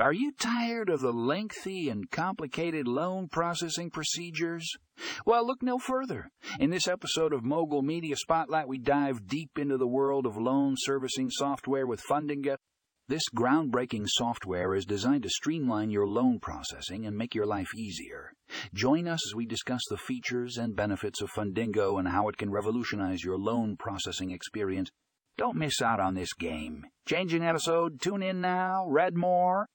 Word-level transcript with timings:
Are 0.00 0.12
you 0.12 0.30
tired 0.30 0.90
of 0.90 1.00
the 1.00 1.10
lengthy 1.10 1.88
and 1.88 2.08
complicated 2.08 2.86
loan 2.86 3.26
processing 3.26 3.90
procedures? 3.90 4.76
Well, 5.26 5.44
look 5.44 5.60
no 5.60 5.80
further. 5.80 6.30
In 6.60 6.70
this 6.70 6.86
episode 6.86 7.32
of 7.32 7.42
Mogul 7.42 7.82
Media 7.82 8.14
Spotlight, 8.14 8.68
we 8.68 8.78
dive 8.78 9.26
deep 9.26 9.58
into 9.58 9.76
the 9.76 9.88
world 9.88 10.24
of 10.24 10.36
loan 10.36 10.76
servicing 10.78 11.30
software 11.30 11.84
with 11.84 12.00
Fundingo. 12.08 12.58
This 13.08 13.24
groundbreaking 13.34 14.04
software 14.06 14.72
is 14.76 14.86
designed 14.86 15.24
to 15.24 15.30
streamline 15.30 15.90
your 15.90 16.06
loan 16.06 16.38
processing 16.38 17.04
and 17.04 17.16
make 17.16 17.34
your 17.34 17.46
life 17.46 17.74
easier. 17.76 18.30
Join 18.72 19.08
us 19.08 19.26
as 19.28 19.34
we 19.34 19.46
discuss 19.46 19.82
the 19.90 19.96
features 19.96 20.58
and 20.58 20.76
benefits 20.76 21.20
of 21.20 21.32
Fundingo 21.32 21.98
and 21.98 22.06
how 22.06 22.28
it 22.28 22.36
can 22.36 22.52
revolutionize 22.52 23.24
your 23.24 23.36
loan 23.36 23.76
processing 23.76 24.30
experience. 24.30 24.90
Don't 25.36 25.56
miss 25.56 25.82
out 25.82 25.98
on 25.98 26.14
this 26.14 26.34
game. 26.34 26.86
Changing 27.04 27.42
episode, 27.42 28.00
tune 28.00 28.22
in 28.22 28.40
now, 28.40 28.86
read 28.86 29.16
more, 29.16 29.66